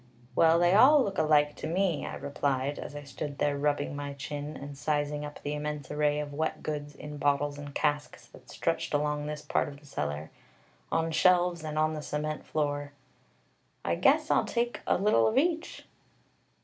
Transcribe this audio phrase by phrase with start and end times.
[0.35, 4.13] "Well, they all look alike to me," I replied, as I stood there rubbing my
[4.13, 8.49] chin and sizing up the immense array of wet goods in bottles and casks that
[8.49, 10.31] stretched along this part of the cellar,
[10.91, 12.93] on shelves and on the cement floor;
[13.85, 15.85] "I guess I'll take a little of each."